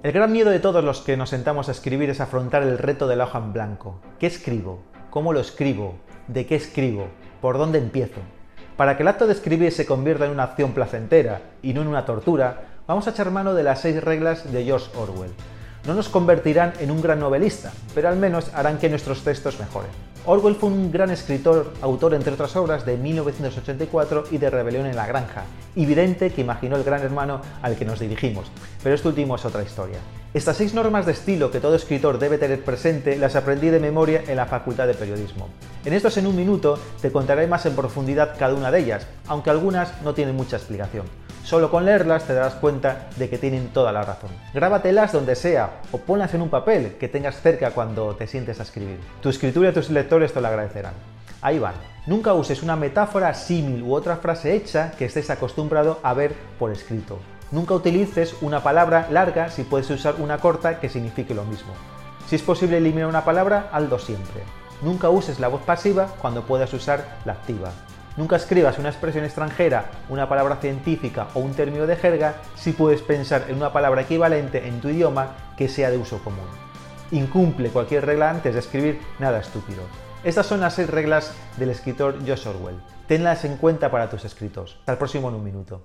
El 0.00 0.12
gran 0.12 0.30
miedo 0.30 0.50
de 0.50 0.60
todos 0.60 0.84
los 0.84 1.00
que 1.00 1.16
nos 1.16 1.30
sentamos 1.30 1.68
a 1.68 1.72
escribir 1.72 2.08
es 2.08 2.20
afrontar 2.20 2.62
el 2.62 2.78
reto 2.78 3.08
de 3.08 3.16
la 3.16 3.24
hoja 3.24 3.38
en 3.38 3.52
blanco. 3.52 4.00
¿Qué 4.20 4.28
escribo? 4.28 4.78
¿Cómo 5.10 5.32
lo 5.32 5.40
escribo? 5.40 5.96
¿De 6.28 6.46
qué 6.46 6.54
escribo? 6.54 7.08
¿Por 7.40 7.58
dónde 7.58 7.78
empiezo? 7.78 8.20
Para 8.76 8.96
que 8.96 9.02
el 9.02 9.08
acto 9.08 9.26
de 9.26 9.32
escribir 9.32 9.72
se 9.72 9.86
convierta 9.86 10.26
en 10.26 10.30
una 10.30 10.44
acción 10.44 10.70
placentera 10.70 11.40
y 11.62 11.74
no 11.74 11.82
en 11.82 11.88
una 11.88 12.06
tortura, 12.06 12.62
vamos 12.86 13.08
a 13.08 13.10
echar 13.10 13.32
mano 13.32 13.54
de 13.54 13.64
las 13.64 13.80
seis 13.80 14.00
reglas 14.00 14.52
de 14.52 14.64
George 14.64 14.96
Orwell. 14.96 15.32
No 15.88 15.94
nos 15.94 16.10
convertirán 16.10 16.74
en 16.80 16.90
un 16.90 17.00
gran 17.00 17.18
novelista, 17.18 17.72
pero 17.94 18.10
al 18.10 18.16
menos 18.16 18.50
harán 18.52 18.76
que 18.76 18.90
nuestros 18.90 19.24
textos 19.24 19.58
mejoren. 19.58 19.88
Orwell 20.26 20.54
fue 20.54 20.68
un 20.68 20.92
gran 20.92 21.08
escritor, 21.08 21.72
autor 21.80 22.12
entre 22.12 22.34
otras 22.34 22.54
obras 22.56 22.84
de 22.84 22.98
1984 22.98 24.24
y 24.30 24.36
de 24.36 24.50
Rebelión 24.50 24.84
en 24.84 24.96
la 24.96 25.06
Granja, 25.06 25.44
evidente 25.74 26.30
que 26.30 26.42
imaginó 26.42 26.76
el 26.76 26.84
gran 26.84 27.00
hermano 27.00 27.40
al 27.62 27.74
que 27.76 27.86
nos 27.86 28.00
dirigimos, 28.00 28.48
pero 28.82 28.94
esto 28.94 29.08
último 29.08 29.36
es 29.36 29.46
otra 29.46 29.62
historia. 29.62 29.96
Estas 30.34 30.58
seis 30.58 30.74
normas 30.74 31.06
de 31.06 31.12
estilo 31.12 31.50
que 31.50 31.58
todo 31.58 31.74
escritor 31.74 32.18
debe 32.18 32.36
tener 32.36 32.62
presente 32.62 33.16
las 33.16 33.34
aprendí 33.34 33.70
de 33.70 33.80
memoria 33.80 34.22
en 34.28 34.36
la 34.36 34.44
Facultad 34.44 34.86
de 34.88 34.92
Periodismo. 34.92 35.48
En 35.86 35.94
estos 35.94 36.18
en 36.18 36.26
un 36.26 36.36
minuto 36.36 36.78
te 37.00 37.10
contaré 37.10 37.46
más 37.46 37.64
en 37.64 37.74
profundidad 37.74 38.36
cada 38.38 38.52
una 38.52 38.70
de 38.70 38.80
ellas, 38.80 39.06
aunque 39.26 39.48
algunas 39.48 40.02
no 40.02 40.12
tienen 40.12 40.36
mucha 40.36 40.56
explicación. 40.56 41.06
Solo 41.48 41.70
con 41.70 41.86
leerlas 41.86 42.24
te 42.24 42.34
darás 42.34 42.56
cuenta 42.56 43.06
de 43.16 43.30
que 43.30 43.38
tienen 43.38 43.68
toda 43.68 43.90
la 43.90 44.02
razón. 44.02 44.28
Grábatelas 44.52 45.12
donde 45.12 45.34
sea 45.34 45.80
o 45.92 45.96
ponlas 45.96 46.34
en 46.34 46.42
un 46.42 46.50
papel 46.50 46.96
que 47.00 47.08
tengas 47.08 47.40
cerca 47.40 47.70
cuando 47.70 48.14
te 48.16 48.26
sientes 48.26 48.60
a 48.60 48.64
escribir. 48.64 49.00
Tu 49.22 49.30
escritura 49.30 49.70
y 49.70 49.72
tus 49.72 49.88
lectores 49.88 50.34
te 50.34 50.42
lo 50.42 50.48
agradecerán. 50.48 50.92
Ahí 51.40 51.58
van. 51.58 51.72
Nunca 52.06 52.34
uses 52.34 52.62
una 52.62 52.76
metáfora, 52.76 53.32
símil 53.32 53.82
u 53.82 53.94
otra 53.94 54.18
frase 54.18 54.54
hecha 54.54 54.90
que 54.98 55.06
estés 55.06 55.30
acostumbrado 55.30 56.00
a 56.02 56.12
ver 56.12 56.34
por 56.58 56.70
escrito. 56.70 57.18
Nunca 57.50 57.72
utilices 57.72 58.34
una 58.42 58.62
palabra 58.62 59.08
larga 59.10 59.48
si 59.48 59.62
puedes 59.62 59.88
usar 59.88 60.16
una 60.18 60.36
corta 60.36 60.80
que 60.80 60.90
signifique 60.90 61.34
lo 61.34 61.44
mismo. 61.44 61.72
Si 62.26 62.36
es 62.36 62.42
posible 62.42 62.76
eliminar 62.76 63.08
una 63.08 63.24
palabra, 63.24 63.70
hazlo 63.72 63.98
siempre. 63.98 64.42
Nunca 64.82 65.08
uses 65.08 65.40
la 65.40 65.48
voz 65.48 65.62
pasiva 65.62 66.08
cuando 66.20 66.42
puedas 66.42 66.74
usar 66.74 67.06
la 67.24 67.32
activa. 67.32 67.70
Nunca 68.18 68.34
escribas 68.34 68.80
una 68.80 68.88
expresión 68.88 69.24
extranjera, 69.24 69.92
una 70.08 70.28
palabra 70.28 70.56
científica 70.56 71.28
o 71.34 71.38
un 71.38 71.54
término 71.54 71.86
de 71.86 71.94
jerga 71.94 72.34
si 72.56 72.72
puedes 72.72 73.00
pensar 73.00 73.44
en 73.48 73.54
una 73.54 73.72
palabra 73.72 74.02
equivalente 74.02 74.66
en 74.66 74.80
tu 74.80 74.88
idioma 74.88 75.36
que 75.56 75.68
sea 75.68 75.88
de 75.88 75.98
uso 75.98 76.18
común. 76.24 76.48
Incumple 77.12 77.68
cualquier 77.70 78.04
regla 78.04 78.30
antes 78.30 78.54
de 78.54 78.58
escribir 78.58 79.00
nada 79.20 79.38
estúpido. 79.38 79.82
Estas 80.24 80.46
son 80.46 80.58
las 80.58 80.74
seis 80.74 80.90
reglas 80.90 81.32
del 81.58 81.70
escritor 81.70 82.18
Josh 82.26 82.48
Orwell. 82.48 82.80
Tenlas 83.06 83.44
en 83.44 83.56
cuenta 83.56 83.88
para 83.88 84.10
tus 84.10 84.24
escritos. 84.24 84.78
Hasta 84.80 84.92
el 84.92 84.98
próximo 84.98 85.28
en 85.28 85.36
un 85.36 85.44
minuto. 85.44 85.80